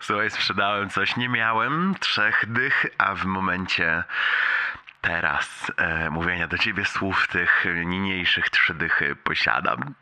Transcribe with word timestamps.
Słuchaj, 0.00 0.30
sprzedałem 0.30 0.90
coś, 0.90 1.16
nie 1.16 1.28
miałem 1.28 1.94
trzech 2.00 2.44
dych, 2.52 2.86
a 2.98 3.14
w 3.14 3.24
momencie 3.24 4.04
teraz 5.00 5.72
e, 5.76 6.10
mówienia 6.10 6.48
do 6.48 6.58
ciebie 6.58 6.84
słów 6.84 7.28
tych 7.28 7.66
niniejszych 7.84 8.50
trzy 8.50 8.74
dychy 8.74 9.16
posiadam. 9.16 9.94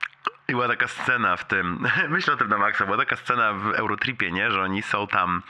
I 0.48 0.52
była 0.52 0.68
taka 0.68 0.88
scena 0.88 1.36
w 1.36 1.44
tym, 1.44 1.86
myślę 2.08 2.34
o 2.34 2.36
tym 2.36 2.48
na 2.48 2.58
maksa, 2.58 2.84
była 2.84 2.96
taka 2.96 3.16
scena 3.16 3.52
w 3.52 3.66
Eurotripie, 3.72 4.32
nie? 4.32 4.50
że 4.50 4.62
oni 4.62 4.82
są 4.82 5.06
tam 5.06 5.42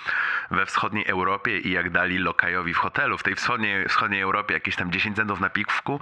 we 0.50 0.66
wschodniej 0.66 1.06
Europie 1.06 1.58
i 1.58 1.70
jak 1.70 1.90
dali 1.90 2.18
lokajowi 2.18 2.74
w 2.74 2.78
hotelu, 2.78 3.18
w 3.18 3.22
tej 3.22 3.34
wschodniej, 3.34 3.88
wschodniej 3.88 4.20
Europie 4.20 4.54
jakieś 4.54 4.76
tam 4.76 4.92
10 4.92 5.16
centów 5.16 5.40
na 5.40 5.50
piwku, 5.50 6.00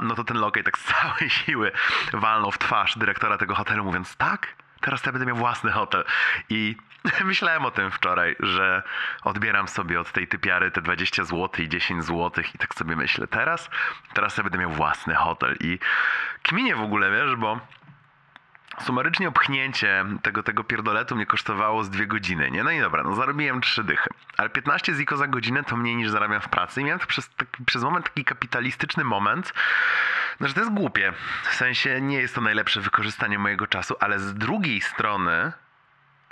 no 0.00 0.14
to 0.14 0.24
ten 0.24 0.36
lokaj 0.36 0.64
tak 0.64 0.78
z 0.78 0.84
całej 0.84 1.30
siły 1.30 1.72
walnął 2.12 2.50
w 2.50 2.58
twarz 2.58 2.98
dyrektora 2.98 3.38
tego 3.38 3.54
hotelu 3.54 3.84
mówiąc 3.84 4.16
tak, 4.16 4.54
teraz 4.80 5.06
ja 5.06 5.12
będę 5.12 5.26
miał 5.26 5.36
własny 5.36 5.70
hotel. 5.70 6.04
I 6.48 6.76
myślałem 7.24 7.64
o 7.64 7.70
tym 7.70 7.90
wczoraj, 7.90 8.36
że 8.40 8.82
odbieram 9.22 9.68
sobie 9.68 10.00
od 10.00 10.12
tej 10.12 10.28
typiary 10.28 10.70
te 10.70 10.82
20 10.82 11.24
zł 11.24 11.64
i 11.64 11.68
10 11.68 12.04
zł 12.04 12.44
i 12.54 12.58
tak 12.58 12.74
sobie 12.74 12.96
myślę, 12.96 13.26
teraz, 13.26 13.70
teraz 14.14 14.36
ja 14.36 14.42
będę 14.42 14.58
miał 14.58 14.70
własny 14.70 15.14
hotel. 15.14 15.56
I 15.60 15.78
kminie 16.42 16.76
w 16.76 16.82
ogóle, 16.82 17.10
wiesz, 17.10 17.36
bo 17.36 17.60
sumarycznie 18.82 19.28
opchnięcie 19.28 20.04
tego, 20.22 20.42
tego 20.42 20.64
pierdoletu 20.64 21.16
mnie 21.16 21.26
kosztowało 21.26 21.84
z 21.84 21.90
dwie 21.90 22.06
godziny, 22.06 22.50
nie? 22.50 22.64
No 22.64 22.70
i 22.70 22.80
dobra, 22.80 23.02
no 23.02 23.14
zarobiłem 23.14 23.60
trzy 23.60 23.84
dychy. 23.84 24.10
Ale 24.36 24.50
15 24.50 24.94
ziko 24.94 25.16
za 25.16 25.26
godzinę 25.26 25.64
to 25.64 25.76
mniej 25.76 25.96
niż 25.96 26.10
zarabiam 26.10 26.40
w 26.40 26.48
pracy. 26.48 26.80
I 26.80 26.84
miałem 26.84 27.00
przez, 27.06 27.28
taki, 27.28 27.64
przez 27.64 27.82
moment 27.82 28.06
taki 28.06 28.24
kapitalistyczny 28.24 29.04
moment, 29.04 29.54
no 30.40 30.48
że 30.48 30.54
to 30.54 30.60
jest 30.60 30.72
głupie. 30.72 31.12
W 31.42 31.54
sensie 31.54 32.00
nie 32.00 32.16
jest 32.16 32.34
to 32.34 32.40
najlepsze 32.40 32.80
wykorzystanie 32.80 33.38
mojego 33.38 33.66
czasu, 33.66 33.96
ale 34.00 34.18
z 34.18 34.34
drugiej 34.34 34.80
strony 34.80 35.52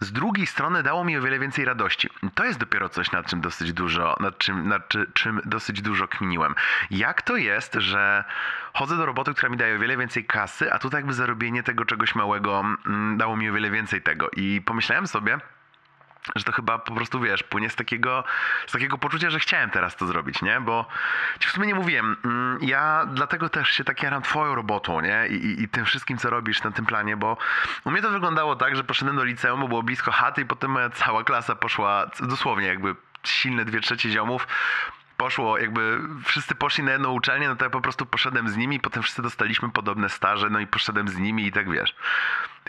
z 0.01 0.13
drugiej 0.13 0.47
strony 0.47 0.83
dało 0.83 1.05
mi 1.05 1.17
o 1.17 1.23
wiele 1.23 1.39
więcej 1.39 1.65
radości. 1.65 2.11
To 2.35 2.45
jest 2.45 2.59
dopiero 2.59 2.89
coś, 2.89 3.13
nad 3.13 3.27
czym 3.27 3.41
dosyć 3.41 3.73
dużo, 3.73 4.17
nad 4.21 4.39
czym, 4.39 4.69
nad 4.69 4.89
czy, 4.89 5.07
czym 5.15 5.41
dosyć 5.45 5.83
dużo 5.83 6.09
kminiłem. 6.09 6.55
Jak 6.91 7.23
to 7.23 7.37
jest, 7.37 7.75
że 7.75 8.25
chodzę 8.75 8.97
do 8.97 9.07
roboty, 9.07 9.35
która 9.35 9.49
mi 9.49 9.57
daje 9.57 9.77
o 9.77 9.79
wiele 9.79 9.97
więcej 9.97 10.25
kasy, 10.25 10.73
a 10.73 10.79
tutaj 10.79 10.99
jakby 10.99 11.15
zarobienie 11.15 11.63
tego 11.63 11.85
czegoś 11.85 12.15
małego 12.15 12.65
mm, 12.87 13.17
dało 13.17 13.37
mi 13.37 13.51
o 13.51 13.53
wiele 13.53 13.71
więcej 13.71 14.03
tego. 14.03 14.31
I 14.37 14.63
pomyślałem 14.67 15.07
sobie, 15.07 15.39
że 16.35 16.45
to 16.45 16.53
chyba 16.53 16.79
po 16.79 16.95
prostu, 16.95 17.21
wiesz, 17.21 17.43
płynie 17.43 17.71
z 17.71 17.75
takiego, 17.75 18.25
z 18.67 18.73
takiego 18.73 18.99
poczucia, 18.99 19.31
że 19.31 19.41
chciałem 19.41 19.71
teraz 19.71 19.97
to 19.97 20.07
zrobić, 20.07 20.43
nie? 20.43 20.61
Bo 20.61 20.87
ci 21.39 21.49
w 21.49 21.51
sumie 21.51 21.67
nie 21.67 21.75
mówiłem, 21.75 22.17
mm, 22.25 22.59
ja 22.63 23.07
dlatego 23.13 23.49
też 23.49 23.69
się 23.69 23.85
tak 23.85 24.03
jaram 24.03 24.23
twoją 24.23 24.55
robotą, 24.55 25.01
nie? 25.01 25.27
I, 25.29 25.35
i, 25.35 25.63
I 25.63 25.69
tym 25.69 25.85
wszystkim, 25.85 26.19
co 26.19 26.31
robisz 26.31 26.63
na 26.63 26.71
tym 26.71 26.87
planie, 26.87 27.17
bo 27.17 27.37
u 27.85 27.91
mnie 27.91 28.03
to 28.03 28.11
wyglądało 28.11 28.57
tak, 28.57 28.77
że 28.77 28.85
poszedłem 28.85 29.17
do 29.17 29.25
liceum, 29.25 29.61
bo 29.61 29.69
było 29.69 29.83
blisko 29.83 30.11
chaty 30.11 30.41
i 30.41 30.45
potem 30.45 30.71
moja 30.71 30.91
cała 30.91 31.25
klasa 31.25 31.55
poszła, 31.55 32.11
dosłownie 32.21 32.67
jakby 32.67 32.97
silne 33.23 33.65
dwie 33.65 33.81
trzecie 33.81 34.11
ziomów, 34.11 34.47
poszło, 35.17 35.59
jakby 35.59 36.01
wszyscy 36.25 36.55
poszli 36.55 36.85
na 36.85 36.93
jedną 36.93 37.13
uczelnię, 37.13 37.49
no 37.49 37.57
to 37.57 37.65
ja 37.65 37.71
po 37.71 37.81
prostu 37.81 38.07
poszedłem 38.07 38.49
z 38.49 38.57
nimi, 38.57 38.81
potem 38.81 39.03
wszyscy 39.03 39.23
dostaliśmy 39.23 39.71
podobne 39.71 40.09
staże, 40.09 40.51
no 40.51 40.59
i 40.59 40.67
poszedłem 40.67 41.09
z 41.09 41.17
nimi 41.17 41.47
i 41.47 41.53
tak 41.53 41.71
wiesz. 41.71 41.95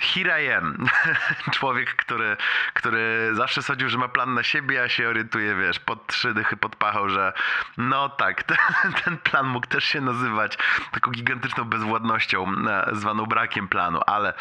Here 0.02 0.44
I 0.44 0.52
am. 0.52 0.86
Człowiek, 1.58 1.95
który, 1.95 2.38
który 2.73 3.30
zawsze 3.34 3.64
sądził, 3.64 3.90
że 3.90 3.98
ma 3.98 4.08
plan 4.08 4.34
na 4.34 4.44
siebie, 4.44 4.84
a 4.84 4.90
się 4.90 5.09
orientuje, 5.09 5.56
wiesz, 5.56 5.80
pod 5.80 6.08
trzy 6.08 6.34
dychy 6.34 6.58
podpachał, 6.58 7.09
że 7.09 7.34
no 7.78 8.09
tak, 8.09 8.44
ten, 8.50 8.58
ten 9.03 9.18
plan 9.18 9.48
mógł 9.48 9.68
też 9.68 9.84
się 9.84 10.02
nazywać 10.02 10.58
taką 10.92 11.12
gigantyczną 11.12 11.64
bezwładnością, 11.64 12.56
e, 12.68 12.95
zwaną 12.95 13.25
brakiem 13.25 13.68
planu, 13.68 14.02
ale 14.08 14.34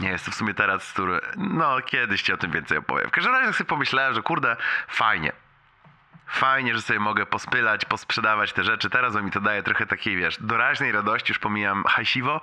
nie 0.00 0.08
jest 0.08 0.24
to 0.24 0.30
w 0.30 0.34
sumie 0.34 0.54
teraz, 0.54 0.92
który, 0.92 1.20
no 1.36 1.80
kiedyś 1.80 2.22
ci 2.22 2.32
o 2.32 2.36
tym 2.36 2.50
więcej 2.50 2.78
opowiem. 2.78 3.08
W 3.08 3.12
każdym 3.12 3.32
razie 3.32 3.52
sobie 3.52 3.68
pomyślałem, 3.68 4.14
że 4.14 4.22
kurde, 4.22 4.56
fajnie, 4.88 5.32
fajnie, 6.26 6.74
że 6.74 6.82
sobie 6.82 7.00
mogę 7.00 7.26
pospylać, 7.26 7.84
posprzedawać 7.84 8.52
te 8.52 8.64
rzeczy. 8.64 8.90
Teraz 8.90 9.14
mi 9.14 9.30
to 9.30 9.40
daje 9.40 9.62
trochę 9.62 9.86
takiej, 9.86 10.16
wiesz, 10.16 10.36
doraźnej 10.40 10.92
radości, 10.92 11.30
już 11.30 11.38
pomijam 11.38 11.84
hajsiwo. 11.84 12.40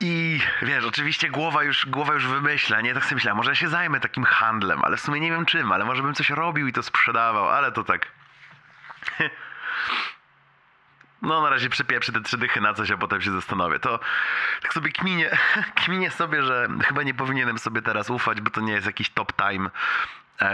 I 0.00 0.40
wiesz, 0.62 0.84
oczywiście 0.84 1.30
głowa 1.30 1.62
już, 1.62 1.86
głowa 1.86 2.14
już 2.14 2.26
wymyśla, 2.26 2.80
nie? 2.80 2.94
Tak 2.94 3.04
sobie 3.04 3.14
myślałem, 3.14 3.36
może 3.36 3.50
ja 3.50 3.54
się 3.54 3.68
zajmę 3.68 4.00
takim 4.00 4.24
handlem, 4.24 4.84
ale 4.84 4.96
w 4.96 5.00
sumie 5.00 5.20
nie 5.20 5.30
wiem 5.30 5.46
czym, 5.46 5.72
ale 5.72 5.84
może 5.84 6.02
bym 6.02 6.14
coś 6.14 6.30
robił 6.30 6.66
i 6.66 6.72
to 6.72 6.82
sprzedawał, 6.82 7.48
ale 7.48 7.72
to 7.72 7.84
tak... 7.84 8.06
No 11.22 11.42
na 11.42 11.50
razie 11.50 11.68
przypieprzę 11.68 12.12
te 12.12 12.20
trzy 12.20 12.38
dychy 12.38 12.60
na 12.60 12.74
coś, 12.74 12.90
a 12.90 12.96
potem 12.96 13.20
się 13.20 13.32
zastanowię. 13.32 13.78
To 13.78 14.00
tak 14.62 14.74
sobie 14.74 14.92
kminię, 14.92 15.38
kminię 15.84 16.10
sobie, 16.10 16.42
że 16.42 16.68
chyba 16.84 17.02
nie 17.02 17.14
powinienem 17.14 17.58
sobie 17.58 17.82
teraz 17.82 18.10
ufać, 18.10 18.40
bo 18.40 18.50
to 18.50 18.60
nie 18.60 18.72
jest 18.72 18.86
jakiś 18.86 19.10
top 19.10 19.32
time 19.32 19.70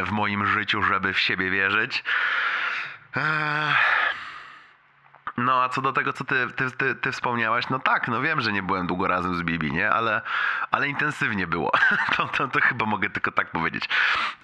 w 0.07 0.11
moim 0.11 0.47
życiu, 0.47 0.83
żeby 0.83 1.13
w 1.13 1.19
siebie 1.19 1.51
wierzyć. 1.51 2.05
Eee... 3.17 3.75
No 5.37 5.63
a 5.63 5.69
co 5.69 5.83
do 5.83 5.93
tego, 5.93 6.13
co 6.13 6.25
ty, 6.25 6.35
ty, 6.57 6.71
ty, 6.71 6.95
ty, 6.95 7.13
wspomniałaś, 7.13 7.69
no 7.69 7.79
tak, 7.79 8.09
no 8.09 8.21
wiem, 8.21 8.41
że 8.41 8.53
nie 8.53 8.63
byłem 8.63 8.87
długo 8.87 9.07
razem 9.07 9.35
z 9.35 9.43
Bibi, 9.43 9.73
nie? 9.73 9.91
Ale, 9.91 10.23
ale 10.71 10.89
intensywnie 10.89 11.47
było. 11.47 11.73
To, 12.17 12.29
to, 12.29 12.49
to 12.49 12.61
chyba 12.61 12.87
mogę 12.87 13.11
tylko 13.11 13.33
tak 13.33 13.51
powiedzieć. 13.51 13.89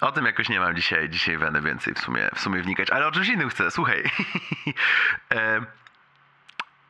O 0.01 0.11
tym 0.11 0.25
jakoś 0.25 0.49
nie 0.49 0.59
mam 0.59 0.75
dzisiaj, 0.75 1.09
dzisiaj 1.09 1.37
weny 1.37 1.61
więcej 1.61 1.93
w 1.93 1.99
sumie, 1.99 2.29
w 2.35 2.39
sumie 2.39 2.61
wnikać. 2.61 2.89
Ale 2.89 3.07
o 3.07 3.11
czymś 3.11 3.27
innym 3.27 3.49
chcę, 3.49 3.71
słuchaj. 3.71 4.03
e 5.33 5.61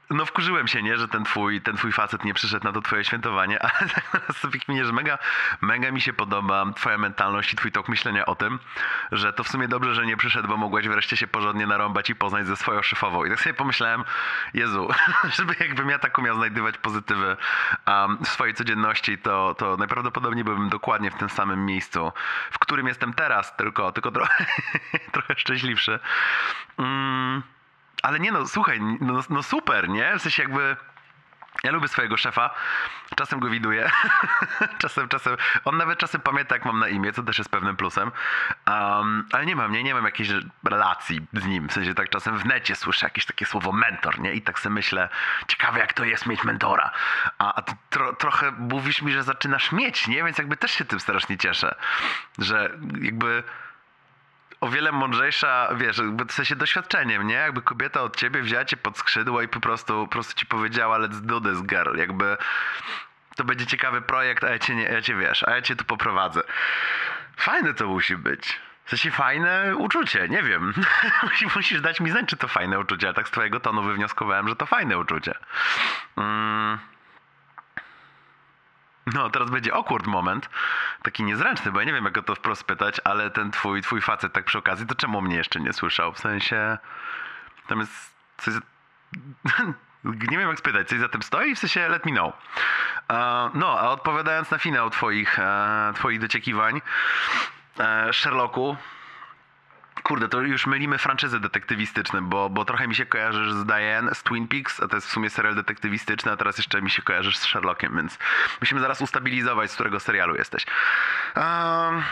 no 0.10 0.26
wkurzyłem 0.26 0.68
się, 0.68 0.84
nie, 0.84 0.98
że 0.98 1.08
ten 1.08 1.24
twój, 1.24 1.62
ten 1.62 1.78
twój 1.78 1.92
facet 1.92 2.24
nie 2.24 2.34
przyszedł 2.34 2.66
na 2.66 2.72
to 2.72 2.82
twoje 2.82 3.04
świętowanie, 3.04 3.62
ale 3.66 3.90
tak 3.90 4.36
sobie 4.36 4.60
kminie, 4.60 4.86
że 4.86 4.94
mega, 4.94 5.18
mega 5.62 5.92
mi 5.92 6.02
się 6.02 6.14
podoba 6.14 6.66
twoja 6.76 6.98
mentalność 6.98 7.54
i 7.54 7.56
twój 7.56 7.72
tok 7.72 7.90
myślenia 7.90 8.26
o 8.26 8.36
tym, 8.36 8.60
że 9.12 9.34
to 9.34 9.44
w 9.44 9.48
sumie 9.48 9.68
dobrze, 9.68 9.96
że 9.96 10.06
nie 10.06 10.18
przyszedł, 10.18 10.48
bo 10.48 10.58
mogłeś 10.58 10.88
wreszcie 10.88 11.18
się 11.18 11.28
porządnie 11.28 11.68
narąbać 11.68 12.10
i 12.10 12.16
poznać 12.16 12.48
ze 12.48 12.56
swoją 12.56 12.82
szefową. 12.82 13.26
I 13.26 13.30
tak 13.30 13.40
sobie 13.40 13.54
pomyślałem, 13.54 14.04
Jezu, 14.54 14.90
żeby 15.38 15.56
jakbym 15.60 15.90
ja 15.90 16.00
taką 16.00 16.22
miał 16.22 16.36
znajdywać 16.36 16.78
pozytywy 16.78 17.38
um, 17.88 18.18
w 18.24 18.28
swojej 18.28 18.54
codzienności, 18.54 19.18
to, 19.18 19.56
to 19.58 19.78
najprawdopodobniej 19.78 20.44
byłbym 20.44 20.70
dokładnie 20.70 21.12
w 21.12 21.16
tym 21.16 21.30
samym 21.30 21.66
miejscu, 21.66 22.12
w 22.52 22.60
którym 22.60 22.88
jestem 22.88 23.14
teraz, 23.14 23.56
tylko, 23.56 23.92
tylko 23.92 24.12
trochę, 24.12 24.46
trochę 25.14 25.36
szczęśliwszy. 25.38 26.00
Mm 26.78 27.57
ale 28.04 28.20
nie 28.20 28.32
no, 28.32 28.48
słuchaj, 28.48 28.80
no, 29.02 29.24
no 29.30 29.44
super, 29.44 29.90
nie? 29.90 30.18
W 30.18 30.22
sensie 30.22 30.44
jakby... 30.44 30.78
Ja 31.64 31.72
lubię 31.72 31.88
swojego 31.88 32.18
szefa, 32.18 32.56
czasem 33.16 33.40
go 33.40 33.50
widuję, 33.50 33.92
czasem, 34.82 35.08
czasem, 35.08 35.38
on 35.66 35.78
nawet 35.78 36.00
czasem 36.00 36.22
pamięta 36.22 36.56
jak 36.56 36.66
mam 36.66 36.80
na 36.80 36.88
imię, 36.88 37.14
co 37.14 37.24
też 37.24 37.38
jest 37.38 37.50
pewnym 37.50 37.78
plusem, 37.78 38.12
um, 38.68 39.28
ale 39.32 39.46
nie 39.46 39.56
mam, 39.56 39.72
nie, 39.72 39.84
nie 39.84 39.94
mam 39.94 40.06
jakiejś 40.06 40.30
relacji 40.64 41.28
z 41.34 41.46
nim, 41.46 41.70
w 41.70 41.74
sensie 41.74 41.94
tak 41.94 42.10
czasem 42.10 42.38
w 42.38 42.46
necie 42.46 42.76
słyszę 42.76 43.06
jakieś 43.06 43.26
takie 43.26 43.46
słowo 43.46 43.72
mentor, 43.72 44.20
nie, 44.20 44.34
i 44.34 44.42
tak 44.42 44.60
sobie 44.60 44.74
myślę, 44.74 45.10
ciekawe 45.48 45.80
jak 45.80 45.94
to 45.94 46.04
jest 46.04 46.26
mieć 46.26 46.44
mentora, 46.44 46.92
a, 47.38 47.56
a 47.56 47.62
tro, 47.90 48.14
trochę 48.14 48.52
mówisz 48.52 49.02
mi, 49.02 49.12
że 49.12 49.24
zaczynasz 49.24 49.72
mieć, 49.72 50.08
nie, 50.08 50.24
więc 50.24 50.38
jakby 50.38 50.58
też 50.58 50.72
się 50.72 50.86
tym 50.86 51.00
strasznie 51.00 51.38
cieszę, 51.38 51.76
że 52.38 52.70
jakby 53.02 53.44
o 54.62 54.70
wiele 54.70 54.92
mądrzejsza, 54.92 55.70
wiesz, 55.76 56.02
w 56.28 56.32
sensie 56.32 56.56
doświadczeniem, 56.56 57.28
nie? 57.28 57.36
Jakby 57.36 57.62
kobieta 57.62 58.02
od 58.02 58.16
ciebie 58.16 58.42
wzięła 58.42 58.66
cię 58.66 58.78
pod 58.78 58.98
skrzydło 58.98 59.42
i 59.42 59.48
po 59.48 59.60
prostu, 59.60 59.94
po 59.94 60.08
prostu 60.08 60.34
ci 60.34 60.46
powiedziała 60.46 61.00
let's 61.00 61.22
do 61.22 61.42
this 61.42 61.62
girl, 61.62 61.98
jakby 61.98 62.38
to 63.36 63.44
będzie 63.44 63.66
ciekawy 63.66 64.02
projekt, 64.02 64.44
a 64.44 64.50
ja 64.50 64.60
cię, 64.60 64.76
nie, 64.76 64.84
ja 64.84 65.02
cię 65.02 65.16
wiesz, 65.16 65.44
a 65.44 65.52
ja 65.52 65.62
cię 65.62 65.76
tu 65.76 65.86
poprowadzę. 65.86 66.42
Fajne 67.38 67.74
to 67.74 67.88
musi 67.88 68.18
być. 68.18 68.60
W 68.86 68.90
sensie 68.90 69.12
fajne 69.12 69.76
uczucie, 69.78 70.28
nie 70.30 70.44
wiem. 70.44 70.74
Musisz 71.56 71.82
dać 71.82 72.00
mi 72.00 72.12
znać, 72.12 72.26
czy 72.26 72.38
to 72.38 72.48
fajne 72.48 72.80
uczucie, 72.80 73.10
a 73.10 73.14
tak 73.14 73.28
z 73.28 73.32
twojego 73.32 73.60
tonu 73.60 73.84
wywnioskowałem, 73.84 74.48
że 74.48 74.56
to 74.56 74.66
fajne 74.66 74.98
uczucie. 74.98 75.34
Mm. 76.18 76.78
No, 79.14 79.30
teraz 79.30 79.50
będzie 79.50 79.74
awkward 79.74 80.08
moment, 80.08 80.50
taki 81.02 81.24
niezręczny, 81.24 81.72
bo 81.72 81.80
ja 81.80 81.86
nie 81.86 81.94
wiem, 81.94 82.04
jak 82.04 82.14
go 82.14 82.24
to 82.24 82.36
wprost 82.36 82.64
pytać, 82.64 83.02
ale 83.04 83.30
ten 83.30 83.52
twój, 83.52 83.82
twój 83.82 84.02
facet 84.02 84.34
tak 84.34 84.46
przy 84.46 84.58
okazji, 84.58 84.86
to 84.86 84.96
czemu 84.96 85.22
mnie 85.22 85.36
jeszcze 85.36 85.60
nie 85.60 85.74
słyszał? 85.74 86.14
W 86.14 86.20
sensie, 86.20 86.78
tam 87.68 87.80
jest 87.80 88.16
coś... 88.38 88.54
nie 90.32 90.38
wiem, 90.38 90.50
jak 90.50 90.60
spytać, 90.60 90.88
coś 90.88 91.00
za 91.00 91.10
tym 91.10 91.24
stoi? 91.24 91.56
W 91.56 91.60
sensie, 91.60 91.88
let 91.88 92.06
me 92.06 92.12
know. 92.12 92.34
Uh, 93.10 93.56
no, 93.56 93.80
a 93.80 93.90
odpowiadając 93.90 94.52
na 94.52 94.58
finał 94.58 94.90
twoich, 94.90 95.40
uh, 95.40 95.96
twoich 95.96 96.20
dociekiwań, 96.20 96.82
uh, 97.80 97.86
Sherlocku, 98.12 98.78
kurde, 100.08 100.30
to 100.30 100.42
już 100.42 100.68
mylimy 100.68 100.98
franczyzy 100.98 101.40
detektywistyczne, 101.40 102.22
bo, 102.22 102.50
bo 102.50 102.66
trochę 102.66 102.88
mi 102.88 102.96
się 102.96 103.06
kojarzysz 103.06 103.54
z 103.54 103.66
Diane, 103.66 104.16
z 104.16 104.24
Twin 104.24 104.48
Peaks, 104.48 104.84
a 104.84 104.88
to 104.88 104.96
jest 104.96 105.08
w 105.08 105.12
sumie 105.12 105.30
serial 105.30 105.56
detektywistyczny, 105.56 106.32
a 106.32 106.38
teraz 106.38 106.58
jeszcze 106.58 106.82
mi 106.82 106.90
się 106.90 107.02
kojarzysz 107.02 107.38
z 107.38 107.42
Sherlockiem, 107.42 107.96
więc 107.98 108.18
musimy 108.62 108.82
zaraz 108.82 109.02
ustabilizować, 109.02 109.72
z 109.72 109.74
którego 109.74 110.00
serialu 110.00 110.36
jesteś. 110.36 110.66
Um, 111.36 112.04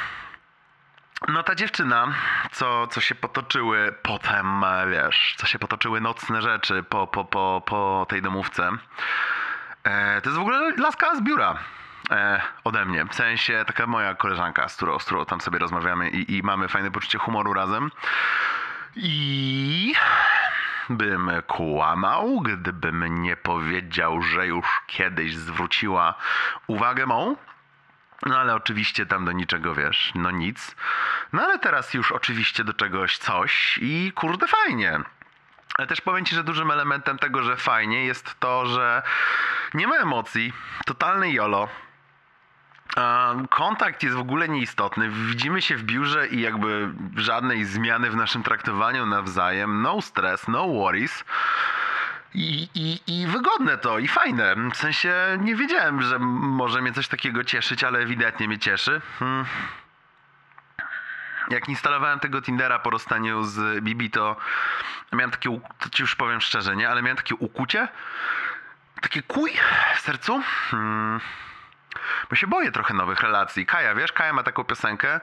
no 1.27 1.43
ta 1.43 1.55
dziewczyna, 1.55 2.13
co, 2.51 2.87
co 2.87 3.01
się 3.01 3.15
potoczyły 3.15 3.95
potem, 4.01 4.65
wiesz, 4.91 5.35
co 5.37 5.47
się 5.47 5.59
potoczyły 5.59 6.01
nocne 6.01 6.41
rzeczy 6.41 6.83
po, 6.83 7.07
po, 7.07 7.25
po, 7.25 7.63
po 7.65 8.05
tej 8.09 8.21
domówce, 8.21 8.69
e, 9.83 10.21
to 10.21 10.29
jest 10.29 10.37
w 10.37 10.41
ogóle 10.41 10.73
laska 10.77 11.15
z 11.15 11.21
biura. 11.21 11.57
E, 12.11 12.41
ode 12.63 12.85
mnie. 12.85 13.05
W 13.05 13.15
sensie 13.15 13.63
taka 13.67 13.87
moja 13.87 14.15
koleżanka, 14.15 14.69
z 14.69 14.75
którą, 14.75 14.99
z 14.99 15.05
którą 15.05 15.25
tam 15.25 15.41
sobie 15.41 15.59
rozmawiamy 15.59 16.09
i, 16.09 16.37
i 16.37 16.43
mamy 16.43 16.67
fajne 16.67 16.91
poczucie 16.91 17.17
humoru 17.17 17.53
razem. 17.53 17.91
I 18.95 19.93
bym 20.89 21.31
kłamał, 21.47 22.41
gdybym 22.41 23.21
nie 23.21 23.35
powiedział, 23.35 24.21
że 24.21 24.47
już 24.47 24.65
kiedyś 24.87 25.35
zwróciła 25.35 26.13
uwagę 26.67 27.05
mą. 27.05 27.35
No 28.25 28.39
ale 28.39 28.55
oczywiście 28.55 29.05
tam 29.05 29.25
do 29.25 29.31
niczego 29.31 29.75
wiesz, 29.75 30.11
no 30.15 30.31
nic. 30.31 30.75
No 31.33 31.43
ale 31.43 31.59
teraz 31.59 31.93
już 31.93 32.11
oczywiście 32.11 32.63
do 32.63 32.73
czegoś 32.73 33.17
coś 33.17 33.79
i 33.81 34.11
kurde 34.15 34.47
fajnie. 34.47 34.99
Ale 35.77 35.87
też 35.87 36.01
powiem 36.01 36.25
ci, 36.25 36.35
że 36.35 36.43
dużym 36.43 36.71
elementem 36.71 37.17
tego, 37.17 37.43
że 37.43 37.57
fajnie 37.57 38.05
jest 38.05 38.39
to, 38.39 38.65
że 38.65 39.03
nie 39.73 39.87
ma 39.87 39.95
emocji, 39.95 40.53
totalny 40.85 41.31
jolo. 41.31 41.67
Kontakt 43.49 44.03
jest 44.03 44.15
w 44.15 44.19
ogóle 44.19 44.49
nieistotny. 44.49 45.09
Widzimy 45.09 45.61
się 45.61 45.77
w 45.77 45.83
biurze 45.83 46.27
i 46.27 46.41
jakby 46.41 46.89
żadnej 47.15 47.65
zmiany 47.65 48.09
w 48.09 48.15
naszym 48.15 48.43
traktowaniu 48.43 49.05
nawzajem. 49.05 49.81
No 49.81 50.01
stress, 50.01 50.47
no 50.47 50.67
worries. 50.67 51.23
I, 52.33 52.69
i, 52.75 53.01
I 53.07 53.27
wygodne 53.27 53.77
to, 53.77 53.99
i 53.99 54.07
fajne. 54.07 54.55
W 54.73 54.77
sensie 54.77 55.13
nie 55.39 55.55
wiedziałem, 55.55 56.01
że 56.01 56.19
może 56.19 56.81
mnie 56.81 56.93
coś 56.93 57.07
takiego 57.07 57.43
cieszyć, 57.43 57.83
ale 57.83 57.99
ewidentnie 57.99 58.47
mnie 58.47 58.59
cieszy. 58.59 59.01
Hmm. 59.19 59.45
Jak 61.49 61.69
instalowałem 61.69 62.19
tego 62.19 62.41
Tindera 62.41 62.79
po 62.79 62.89
rozstaniu 62.89 63.43
z 63.43 63.83
Bibi, 63.83 64.09
to 64.11 64.35
miałem 65.13 65.31
takie, 65.31 65.59
to 65.79 65.89
ci 65.89 66.03
już 66.03 66.15
powiem 66.15 66.41
szczerze, 66.41 66.75
nie? 66.75 66.89
Ale 66.89 67.01
miałem 67.01 67.17
takie 67.17 67.35
ukucie, 67.35 67.87
takie 69.01 69.21
kuj 69.21 69.51
w 69.95 69.99
sercu. 69.99 70.41
Hmm. 70.71 71.19
Bo 72.29 72.35
się 72.35 72.47
boję 72.47 72.71
trochę 72.71 72.93
nowych 72.93 73.21
relacji. 73.21 73.65
Kaja, 73.65 73.95
wiesz, 73.95 74.11
Kaja 74.11 74.33
ma 74.33 74.43
taką 74.43 74.63
piosenkę, 74.63 75.19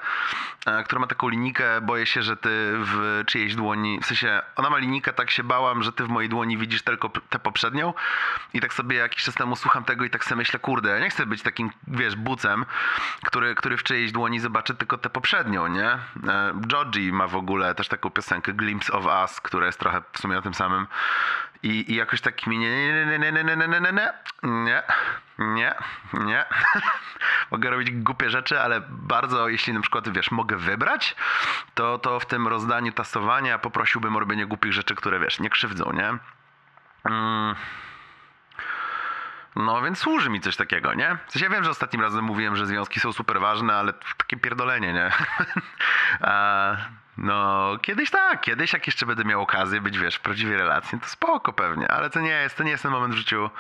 e, 0.66 0.84
która 0.84 1.00
ma 1.00 1.06
taką 1.06 1.28
linijkę, 1.28 1.81
boję 1.81 2.06
się, 2.06 2.22
że 2.22 2.37
ty 2.37 2.72
w 2.75 3.22
czyjejś 3.26 3.54
dłoni, 3.54 4.00
w 4.00 4.06
sensie, 4.06 4.43
ona 4.56 4.70
ma 4.70 4.78
linijkę, 4.78 5.12
tak 5.12 5.31
się 5.31 5.44
bałam, 5.44 5.82
że 5.82 5.93
ty 5.93 6.04
w 6.04 6.08
mojej 6.08 6.28
dłoni 6.28 6.58
widzisz 6.58 6.82
tylko 6.82 7.08
tę 7.08 7.38
poprzednią 7.38 7.94
i 8.54 8.60
tak 8.60 8.75
sobie 8.75 8.96
jakiś 8.96 9.25
czas 9.25 9.34
temu 9.34 9.56
słucham 9.56 9.84
tego 9.84 10.04
i 10.04 10.10
tak 10.10 10.25
sobie 10.25 10.37
myślę, 10.37 10.60
kurde, 10.60 10.90
ja 10.90 10.99
nie 10.99 11.10
chcę 11.10 11.26
być 11.26 11.43
takim, 11.43 11.70
wiesz, 11.87 12.16
bucem, 12.16 12.64
który, 13.25 13.55
który 13.55 13.76
w 13.76 13.82
czyjejś 13.82 14.12
dłoni 14.12 14.40
zobaczy 14.40 14.75
tylko 14.75 14.98
tę 14.98 15.10
poprzednią, 15.10 15.66
nie? 15.66 15.88
E, 15.88 15.98
Georgie 16.66 17.12
ma 17.12 17.26
w 17.26 17.37
ogóle 17.37 17.75
też 17.75 17.88
taką 17.88 18.10
piosenkę 18.10 18.52
Glimpse 18.52 18.93
of 18.93 19.05
Us, 19.05 19.40
która 19.40 19.66
jest 19.66 19.78
trochę 19.78 20.02
w 20.12 20.19
sumie 20.19 20.38
o 20.38 20.43
tym 20.43 20.55
samym 20.55 20.87
i, 21.62 21.92
i 21.92 21.94
jakoś 21.94 22.20
tak 22.20 22.46
mi 22.46 22.58
nie, 22.58 22.70
nie, 22.70 23.06
nie, 23.06 23.18
nie, 23.18 23.32
nie, 23.32 23.56
nie, 23.56 23.56
nie, 23.56 23.80
nie, 23.80 24.02
nie, 24.42 24.82
nie, 25.38 25.74
nie, 26.14 26.44
mogę 27.50 27.70
robić 27.70 27.90
głupie 27.90 28.30
rzeczy, 28.30 28.60
ale 28.60 28.80
bardzo, 28.88 29.48
jeśli 29.48 29.72
na 29.72 29.80
przykład, 29.80 30.08
wiesz, 30.08 30.30
mogę 30.30 30.56
wybrać, 30.56 31.16
to, 31.74 31.98
to 31.98 32.20
w 32.20 32.26
tym 32.26 32.48
rozdaniu 32.48 32.92
tasowania 32.92 33.58
poprosiłbym 33.58 34.16
o 34.16 34.20
robienie 34.20 34.46
głupich 34.46 34.72
rzeczy, 34.72 34.94
które, 34.94 35.20
wiesz, 35.20 35.40
nie 35.40 35.50
krzywdzą, 35.50 35.92
nie? 35.92 36.18
Mm. 37.04 37.54
No 39.56 39.82
więc 39.82 39.98
służy 39.98 40.30
mi 40.30 40.40
coś 40.40 40.56
takiego, 40.56 40.94
nie? 40.94 41.16
W 41.26 41.32
sensie 41.32 41.46
ja 41.46 41.52
wiem, 41.52 41.64
że 41.64 41.70
ostatnim 41.70 42.02
razem 42.02 42.24
mówiłem, 42.24 42.56
że 42.56 42.66
związki 42.66 43.00
są 43.00 43.12
super 43.12 43.40
ważne, 43.40 43.76
ale 43.76 43.92
takie 44.16 44.36
pierdolenie, 44.36 44.92
nie? 44.92 45.10
A, 46.20 46.76
no, 47.16 47.70
kiedyś 47.82 48.10
tak, 48.10 48.40
kiedyś 48.40 48.72
jak 48.72 48.86
jeszcze 48.86 49.06
będę 49.06 49.24
miał 49.24 49.42
okazję 49.42 49.80
być, 49.80 49.98
wiesz, 49.98 50.16
w 50.16 50.20
prawdziwej 50.20 50.56
relacji, 50.56 51.00
to 51.00 51.06
spoko 51.06 51.52
pewnie, 51.52 51.88
ale 51.88 52.10
to 52.10 52.20
nie 52.20 52.30
jest, 52.30 52.56
to 52.56 52.64
nie 52.64 52.70
jest 52.70 52.82
ten 52.82 52.92
moment 52.92 53.14
w 53.14 53.18
życiu, 53.18 53.50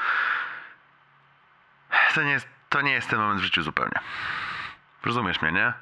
to 2.14 2.22
nie 2.22 2.30
jest, 2.30 2.48
to 2.68 2.80
nie 2.80 2.92
jest 2.92 3.10
ten 3.10 3.18
moment 3.18 3.40
w 3.40 3.44
życiu 3.44 3.62
zupełnie. 3.62 4.00
Rozumiesz 5.04 5.42
mnie, 5.42 5.52
nie? 5.52 5.72